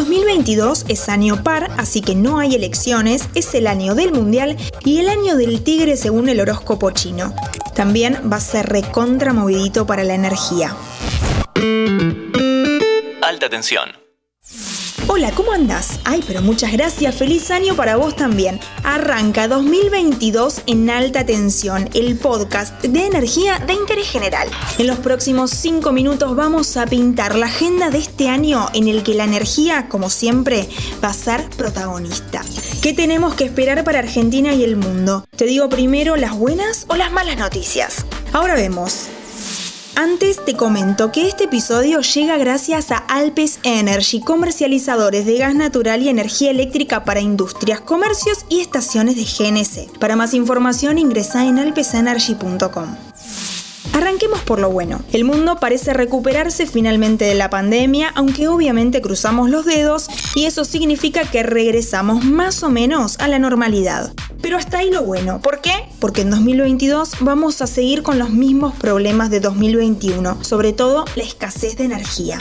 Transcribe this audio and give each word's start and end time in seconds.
2022 0.00 0.86
es 0.88 1.10
año 1.10 1.44
par, 1.44 1.70
así 1.76 2.00
que 2.00 2.14
no 2.14 2.38
hay 2.38 2.54
elecciones, 2.54 3.28
es 3.34 3.54
el 3.54 3.66
año 3.66 3.94
del 3.94 4.12
mundial 4.12 4.56
y 4.82 4.96
el 4.98 5.10
año 5.10 5.36
del 5.36 5.62
tigre 5.62 5.98
según 5.98 6.30
el 6.30 6.40
horóscopo 6.40 6.90
chino. 6.90 7.34
También 7.74 8.30
va 8.32 8.38
a 8.38 8.40
ser 8.40 8.66
recontra 8.66 9.34
movidito 9.34 9.84
para 9.84 10.02
la 10.02 10.14
energía. 10.14 10.74
Alta 13.20 13.50
tensión. 13.50 13.99
Hola, 15.12 15.32
¿cómo 15.32 15.50
andás? 15.50 15.98
Ay, 16.04 16.22
pero 16.24 16.40
muchas 16.40 16.70
gracias, 16.70 17.16
feliz 17.16 17.50
año 17.50 17.74
para 17.74 17.96
vos 17.96 18.14
también. 18.14 18.60
Arranca 18.84 19.48
2022 19.48 20.62
en 20.68 20.88
alta 20.88 21.26
tensión, 21.26 21.90
el 21.94 22.16
podcast 22.16 22.80
de 22.80 23.06
energía 23.06 23.58
de 23.58 23.72
interés 23.72 24.08
general. 24.08 24.48
En 24.78 24.86
los 24.86 25.00
próximos 25.00 25.50
5 25.50 25.90
minutos 25.90 26.36
vamos 26.36 26.76
a 26.76 26.86
pintar 26.86 27.34
la 27.34 27.46
agenda 27.46 27.90
de 27.90 27.98
este 27.98 28.28
año 28.28 28.68
en 28.72 28.86
el 28.86 29.02
que 29.02 29.14
la 29.14 29.24
energía, 29.24 29.88
como 29.88 30.10
siempre, 30.10 30.68
va 31.02 31.08
a 31.08 31.14
ser 31.14 31.50
protagonista. 31.56 32.42
¿Qué 32.80 32.92
tenemos 32.92 33.34
que 33.34 33.46
esperar 33.46 33.82
para 33.82 33.98
Argentina 33.98 34.54
y 34.54 34.62
el 34.62 34.76
mundo? 34.76 35.26
Te 35.36 35.44
digo 35.44 35.68
primero 35.68 36.14
las 36.14 36.38
buenas 36.38 36.84
o 36.86 36.94
las 36.94 37.10
malas 37.10 37.36
noticias. 37.36 38.06
Ahora 38.32 38.54
vemos. 38.54 39.08
Antes 40.02 40.42
te 40.42 40.54
comento 40.56 41.12
que 41.12 41.28
este 41.28 41.44
episodio 41.44 42.00
llega 42.00 42.38
gracias 42.38 42.90
a 42.90 42.96
Alpes 42.96 43.60
Energy, 43.64 44.22
comercializadores 44.22 45.26
de 45.26 45.36
gas 45.36 45.54
natural 45.54 46.00
y 46.00 46.08
energía 46.08 46.50
eléctrica 46.50 47.04
para 47.04 47.20
industrias, 47.20 47.82
comercios 47.82 48.46
y 48.48 48.60
estaciones 48.60 49.16
de 49.16 49.24
GNC. 49.24 49.98
Para 49.98 50.16
más 50.16 50.32
información 50.32 50.96
ingresa 50.96 51.44
en 51.44 51.58
alpesenergy.com. 51.58 53.09
Arranquemos 54.00 54.40
por 54.40 54.60
lo 54.60 54.70
bueno. 54.70 55.02
El 55.12 55.24
mundo 55.24 55.58
parece 55.60 55.92
recuperarse 55.92 56.66
finalmente 56.66 57.26
de 57.26 57.34
la 57.34 57.50
pandemia, 57.50 58.10
aunque 58.14 58.48
obviamente 58.48 59.02
cruzamos 59.02 59.50
los 59.50 59.66
dedos 59.66 60.08
y 60.34 60.46
eso 60.46 60.64
significa 60.64 61.30
que 61.30 61.42
regresamos 61.42 62.24
más 62.24 62.62
o 62.62 62.70
menos 62.70 63.18
a 63.20 63.28
la 63.28 63.38
normalidad. 63.38 64.14
Pero 64.40 64.56
hasta 64.56 64.78
ahí 64.78 64.90
lo 64.90 65.02
bueno. 65.02 65.42
¿Por 65.42 65.60
qué? 65.60 65.74
Porque 65.98 66.22
en 66.22 66.30
2022 66.30 67.16
vamos 67.20 67.60
a 67.60 67.66
seguir 67.66 68.02
con 68.02 68.18
los 68.18 68.30
mismos 68.30 68.74
problemas 68.74 69.28
de 69.28 69.40
2021, 69.40 70.42
sobre 70.44 70.72
todo 70.72 71.04
la 71.14 71.22
escasez 71.22 71.76
de 71.76 71.84
energía. 71.84 72.38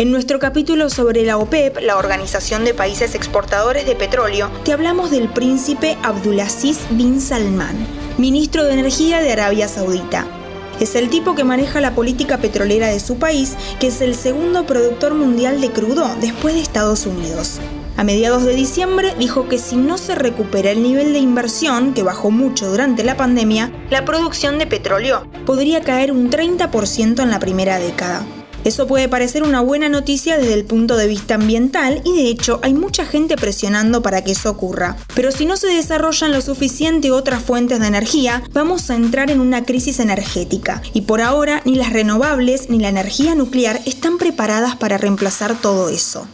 En 0.00 0.10
nuestro 0.10 0.40
capítulo 0.40 0.90
sobre 0.90 1.24
la 1.24 1.36
OPEP, 1.36 1.82
la 1.82 1.98
Organización 1.98 2.64
de 2.64 2.74
Países 2.74 3.14
Exportadores 3.14 3.86
de 3.86 3.94
Petróleo, 3.94 4.50
te 4.64 4.72
hablamos 4.72 5.12
del 5.12 5.28
príncipe 5.28 5.96
Abdulaziz 6.02 6.80
bin 6.90 7.20
Salman, 7.20 7.76
ministro 8.18 8.64
de 8.64 8.72
Energía 8.72 9.20
de 9.20 9.30
Arabia 9.30 9.68
Saudita. 9.68 10.39
Es 10.80 10.94
el 10.94 11.10
tipo 11.10 11.34
que 11.34 11.44
maneja 11.44 11.80
la 11.82 11.94
política 11.94 12.38
petrolera 12.38 12.88
de 12.88 13.00
su 13.00 13.18
país, 13.18 13.54
que 13.78 13.88
es 13.88 14.00
el 14.00 14.14
segundo 14.14 14.64
productor 14.64 15.14
mundial 15.14 15.60
de 15.60 15.70
crudo 15.70 16.10
después 16.22 16.54
de 16.54 16.62
Estados 16.62 17.04
Unidos. 17.04 17.60
A 17.98 18.02
mediados 18.02 18.44
de 18.44 18.54
diciembre 18.54 19.14
dijo 19.18 19.46
que 19.46 19.58
si 19.58 19.76
no 19.76 19.98
se 19.98 20.14
recupera 20.14 20.70
el 20.70 20.82
nivel 20.82 21.12
de 21.12 21.18
inversión, 21.18 21.92
que 21.92 22.02
bajó 22.02 22.30
mucho 22.30 22.70
durante 22.70 23.04
la 23.04 23.18
pandemia, 23.18 23.70
la 23.90 24.06
producción 24.06 24.58
de 24.58 24.66
petróleo 24.66 25.26
podría 25.44 25.82
caer 25.82 26.12
un 26.12 26.30
30% 26.30 27.22
en 27.22 27.30
la 27.30 27.38
primera 27.38 27.78
década. 27.78 28.24
Eso 28.64 28.86
puede 28.86 29.08
parecer 29.08 29.42
una 29.42 29.60
buena 29.60 29.88
noticia 29.88 30.36
desde 30.36 30.54
el 30.54 30.64
punto 30.64 30.96
de 30.96 31.06
vista 31.06 31.36
ambiental 31.36 32.02
y 32.04 32.14
de 32.14 32.28
hecho 32.28 32.60
hay 32.62 32.74
mucha 32.74 33.06
gente 33.06 33.36
presionando 33.36 34.02
para 34.02 34.22
que 34.22 34.32
eso 34.32 34.50
ocurra. 34.50 34.96
Pero 35.14 35.32
si 35.32 35.46
no 35.46 35.56
se 35.56 35.68
desarrollan 35.68 36.32
lo 36.32 36.40
suficiente 36.40 37.10
otras 37.10 37.42
fuentes 37.42 37.80
de 37.80 37.86
energía, 37.86 38.42
vamos 38.52 38.90
a 38.90 38.96
entrar 38.96 39.30
en 39.30 39.40
una 39.40 39.64
crisis 39.64 40.00
energética. 40.00 40.82
Y 40.92 41.02
por 41.02 41.20
ahora 41.20 41.62
ni 41.64 41.74
las 41.74 41.92
renovables 41.92 42.68
ni 42.68 42.78
la 42.78 42.88
energía 42.88 43.34
nuclear 43.34 43.80
están 43.86 44.18
preparadas 44.18 44.76
para 44.76 44.98
reemplazar 44.98 45.60
todo 45.60 45.88
eso. 45.88 46.26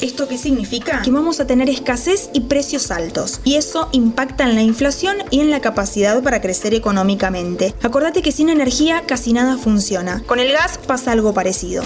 ¿Esto 0.00 0.28
qué 0.28 0.38
significa? 0.38 1.02
Que 1.02 1.10
vamos 1.10 1.40
a 1.40 1.46
tener 1.46 1.68
escasez 1.68 2.30
y 2.32 2.42
precios 2.42 2.92
altos. 2.92 3.40
Y 3.42 3.56
eso 3.56 3.88
impacta 3.90 4.44
en 4.44 4.54
la 4.54 4.62
inflación 4.62 5.16
y 5.30 5.40
en 5.40 5.50
la 5.50 5.60
capacidad 5.60 6.22
para 6.22 6.40
crecer 6.40 6.72
económicamente. 6.72 7.74
Acordate 7.82 8.22
que 8.22 8.30
sin 8.30 8.48
energía 8.48 9.02
casi 9.06 9.32
nada 9.32 9.58
funciona. 9.58 10.22
Con 10.26 10.38
el 10.38 10.52
gas 10.52 10.78
pasa 10.78 11.10
algo 11.10 11.34
parecido. 11.34 11.82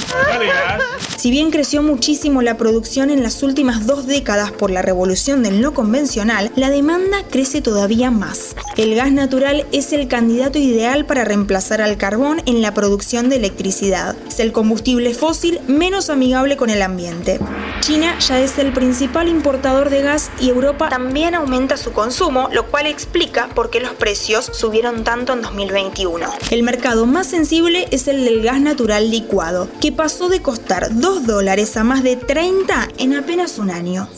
Si 1.17 1.31
bien 1.31 1.51
creció 1.51 1.83
muchísimo 1.83 2.43
la 2.43 2.59
producción 2.59 3.11
en 3.11 3.23
las 3.23 3.43
últimas 3.43 3.87
dos 3.87 4.07
décadas 4.07 4.53
por 4.53 4.71
la 4.71 4.83
revolución 4.83 5.43
del 5.43 5.63
no 5.63 5.73
convencional, 5.73 6.53
la 6.55 6.69
demanda 6.69 7.19
crece 7.31 7.63
todavía 7.63 8.11
más. 8.11 8.55
El 8.77 8.95
gas 8.95 9.13
natural 9.13 9.67
es 9.71 9.93
el 9.93 10.09
candidato 10.09 10.59
ideal 10.59 11.05
para 11.05 11.27
reemplazar 11.27 11.83
al 11.83 11.99
carbón 11.99 12.41
en 12.47 12.63
la 12.63 12.73
producción 12.73 13.29
de 13.29 13.37
electricidad. 13.37 14.17
Es 14.27 14.41
el 14.41 14.51
combustible 14.51 15.13
fósil 15.13 15.61
menos 15.69 16.09
amigable 16.09 16.57
con 16.57 16.71
el 16.71 16.81
ambiente. 16.81 17.39
China 17.81 18.19
ya 18.19 18.41
es 18.41 18.57
el 18.57 18.73
principal 18.73 19.29
importador 19.29 19.91
de 19.91 20.01
gas 20.01 20.31
y 20.41 20.49
Europa 20.49 20.89
también 20.89 21.35
aumenta 21.35 21.77
su 21.77 21.93
consumo, 21.93 22.49
lo 22.51 22.71
cual 22.71 22.87
explica 22.87 23.49
por 23.55 23.69
qué 23.69 23.81
los 23.81 23.93
precios 23.93 24.51
subieron 24.55 25.05
tanto 25.05 25.35
en 25.35 25.43
2021. 25.43 26.27
El 26.51 26.63
mercado 26.63 27.05
más 27.05 27.27
sensible 27.27 27.89
es 27.91 28.09
el 28.09 28.25
del 28.25 28.43
gas 28.43 28.61
natural 28.61 29.11
licuado, 29.11 29.69
que 29.83 29.93
pasó 29.93 30.31
de 30.31 30.41
costar 30.41 30.89
2 30.99 31.27
dólares 31.27 31.77
a 31.77 31.85
más 31.85 32.03
de 32.03 32.17
30 32.17 32.89
en 32.97 33.15
apenas 33.15 33.59
un 33.59 33.71
año. 33.71 34.09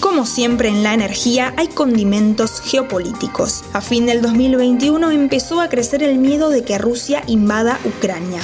Como 0.00 0.24
siempre 0.24 0.70
en 0.70 0.82
la 0.82 0.94
energía 0.94 1.52
hay 1.58 1.68
condimentos 1.68 2.62
geopolíticos. 2.62 3.62
A 3.74 3.82
fin 3.82 4.06
del 4.06 4.22
2021 4.22 5.10
empezó 5.10 5.60
a 5.60 5.68
crecer 5.68 6.02
el 6.02 6.16
miedo 6.16 6.48
de 6.48 6.64
que 6.64 6.78
Rusia 6.78 7.22
invada 7.26 7.78
Ucrania. 7.84 8.40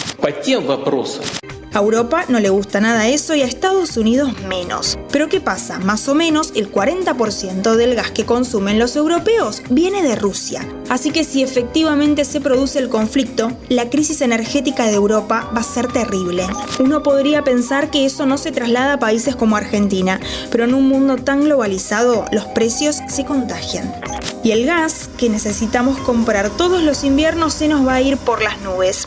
A 1.77 1.81
Europa 1.81 2.25
no 2.29 2.41
le 2.41 2.49
gusta 2.49 2.81
nada 2.81 3.07
eso 3.07 3.35
y 3.35 3.43
a 3.43 3.45
Estados 3.45 3.99
Unidos 3.99 4.33
menos. 4.49 4.99
Pero 5.13 5.29
¿qué 5.29 5.43
pasa? 5.43 5.79
Más 5.79 6.09
o 6.09 6.15
menos 6.15 6.53
el 6.55 6.73
40% 6.73 7.75
del 7.75 7.95
gas 7.95 8.13
que 8.13 8.25
consumen 8.25 8.79
los 8.79 8.97
europeos 8.97 9.63
viene 9.69 10.03
de 10.03 10.17
Rusia. 10.17 10.67
Así 10.89 11.11
que 11.11 11.23
si 11.23 11.43
efectivamente 11.43 12.25
se 12.25 12.41
produce 12.41 12.79
el 12.79 12.89
conflicto, 12.89 13.53
la 13.69 13.91
crisis 13.91 14.23
energética 14.23 14.87
de 14.87 14.95
Europa 14.95 15.51
va 15.55 15.61
a 15.61 15.65
ser 15.65 15.89
terrible. 15.89 16.47
Uno 16.81 17.03
podría 17.03 17.45
pensar 17.45 17.91
que 17.91 18.07
eso 18.07 18.25
no 18.25 18.39
se 18.39 18.53
traslada 18.53 18.95
a 18.95 18.99
países 18.99 19.37
como 19.37 19.57
Argentina, 19.57 20.19
pero 20.51 20.65
en 20.65 20.73
un 20.73 20.89
mundo 20.89 21.17
tan 21.17 21.43
globalizado 21.43 22.25
los 22.33 22.47
precios 22.47 23.01
se 23.07 23.27
contagian. 23.27 23.95
Y 24.43 24.53
el 24.53 24.65
gas 24.65 25.11
que 25.19 25.29
necesitamos 25.29 25.99
comprar 25.99 26.49
todos 26.49 26.83
los 26.83 27.05
inviernos 27.05 27.53
se 27.53 27.69
nos 27.69 27.87
va 27.87 27.97
a 27.97 28.01
ir 28.01 28.17
por 28.17 28.41
las 28.41 28.63
nubes. 28.63 29.07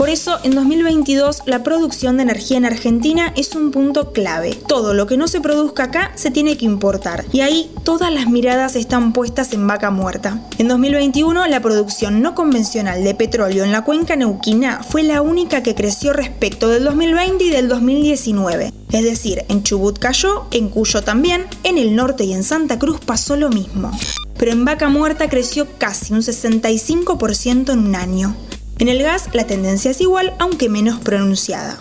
Por 0.00 0.08
eso, 0.08 0.38
en 0.44 0.54
2022, 0.54 1.42
la 1.44 1.62
producción 1.62 2.16
de 2.16 2.22
energía 2.22 2.56
en 2.56 2.64
Argentina 2.64 3.34
es 3.36 3.54
un 3.54 3.70
punto 3.70 4.14
clave. 4.14 4.58
Todo 4.66 4.94
lo 4.94 5.06
que 5.06 5.18
no 5.18 5.28
se 5.28 5.42
produzca 5.42 5.84
acá 5.84 6.12
se 6.14 6.30
tiene 6.30 6.56
que 6.56 6.64
importar. 6.64 7.26
Y 7.32 7.42
ahí 7.42 7.70
todas 7.84 8.10
las 8.10 8.26
miradas 8.26 8.76
están 8.76 9.12
puestas 9.12 9.52
en 9.52 9.66
vaca 9.66 9.90
muerta. 9.90 10.40
En 10.56 10.68
2021, 10.68 11.46
la 11.48 11.60
producción 11.60 12.22
no 12.22 12.34
convencional 12.34 13.04
de 13.04 13.14
petróleo 13.14 13.62
en 13.62 13.72
la 13.72 13.84
cuenca 13.84 14.16
neuquina 14.16 14.82
fue 14.82 15.02
la 15.02 15.20
única 15.20 15.62
que 15.62 15.74
creció 15.74 16.14
respecto 16.14 16.70
del 16.70 16.84
2020 16.84 17.44
y 17.44 17.50
del 17.50 17.68
2019. 17.68 18.72
Es 18.92 19.04
decir, 19.04 19.44
en 19.50 19.62
Chubut 19.64 19.98
cayó, 19.98 20.46
en 20.50 20.70
Cuyo 20.70 21.02
también, 21.02 21.44
en 21.62 21.76
el 21.76 21.94
norte 21.94 22.24
y 22.24 22.32
en 22.32 22.42
Santa 22.42 22.78
Cruz 22.78 23.00
pasó 23.04 23.36
lo 23.36 23.50
mismo. 23.50 23.92
Pero 24.38 24.52
en 24.52 24.64
Vaca 24.64 24.88
Muerta 24.88 25.28
creció 25.28 25.66
casi 25.76 26.14
un 26.14 26.20
65% 26.20 27.74
en 27.74 27.78
un 27.80 27.94
año. 27.94 28.34
En 28.80 28.88
el 28.88 29.02
gas 29.02 29.28
la 29.34 29.46
tendencia 29.46 29.90
es 29.90 30.00
igual, 30.00 30.32
aunque 30.38 30.70
menos 30.70 31.00
pronunciada. 31.00 31.78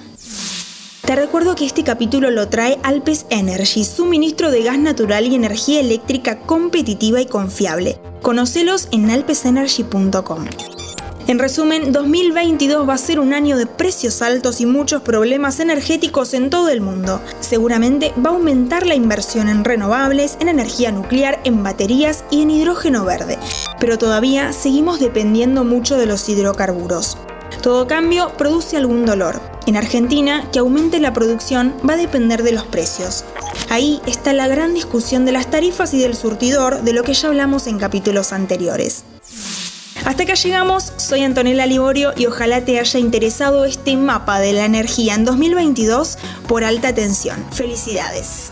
Te 1.05 1.15
recuerdo 1.15 1.55
que 1.55 1.65
este 1.65 1.85
capítulo 1.85 2.29
lo 2.29 2.49
trae 2.49 2.77
Alpes 2.83 3.25
Energy, 3.29 3.85
suministro 3.85 4.51
de 4.51 4.63
gas 4.63 4.77
natural 4.77 5.25
y 5.25 5.33
energía 5.33 5.79
eléctrica 5.79 6.41
competitiva 6.41 7.21
y 7.21 7.25
confiable. 7.25 8.01
Conocelos 8.21 8.89
en 8.91 9.09
alpesenergy.com. 9.09 10.45
En 11.27 11.39
resumen, 11.39 11.93
2022 11.93 12.89
va 12.89 12.95
a 12.95 12.97
ser 12.97 13.21
un 13.21 13.33
año 13.33 13.55
de 13.55 13.66
precios 13.66 14.21
altos 14.21 14.59
y 14.59 14.66
muchos 14.66 15.01
problemas 15.01 15.61
energéticos 15.61 16.33
en 16.33 16.49
todo 16.49 16.67
el 16.67 16.81
mundo. 16.81 17.21
Seguramente 17.39 18.11
va 18.17 18.31
a 18.31 18.34
aumentar 18.34 18.85
la 18.85 18.95
inversión 18.95 19.47
en 19.47 19.63
renovables, 19.63 20.35
en 20.41 20.49
energía 20.49 20.91
nuclear, 20.91 21.40
en 21.45 21.63
baterías 21.63 22.25
y 22.29 22.41
en 22.41 22.52
hidrógeno 22.52 23.05
verde. 23.05 23.37
Pero 23.79 23.97
todavía 23.97 24.53
seguimos 24.53 24.99
dependiendo 24.99 25.64
mucho 25.64 25.97
de 25.97 26.05
los 26.05 26.28
hidrocarburos. 26.28 27.17
Todo 27.61 27.87
cambio 27.87 28.31
produce 28.37 28.78
algún 28.78 29.05
dolor. 29.05 29.41
En 29.66 29.76
Argentina, 29.76 30.47
que 30.52 30.59
aumente 30.59 30.99
la 30.99 31.14
producción 31.14 31.76
va 31.87 31.93
a 31.93 31.97
depender 31.97 32.43
de 32.43 32.53
los 32.53 32.64
precios. 32.64 33.26
Ahí 33.70 34.02
está 34.08 34.34
la 34.34 34.47
gran 34.47 34.73
discusión 34.73 35.26
de 35.26 35.31
las 35.31 35.52
tarifas 35.52 35.93
y 35.93 35.99
del 35.99 36.16
surtidor 36.16 36.81
de 36.81 36.93
lo 36.93 37.03
que 37.03 37.14
ya 37.14 37.28
hablamos 37.28 37.67
en 37.67 37.78
capítulos 37.78 38.34
anteriores. 38.34 39.03
Hasta 40.05 40.23
acá 40.23 40.34
llegamos, 40.35 40.93
soy 40.97 41.23
Antonella 41.23 41.66
Liborio 41.66 42.14
y 42.16 42.26
ojalá 42.26 42.64
te 42.64 42.79
haya 42.79 42.99
interesado 42.99 43.66
este 43.66 43.97
mapa 43.97 44.40
de 44.40 44.53
la 44.53 44.66
energía 44.66 45.14
en 45.14 45.26
2022 45.26 46.17
por 46.47 46.64
alta 46.64 46.96
tensión. 46.96 47.46
Felicidades. 47.52 48.52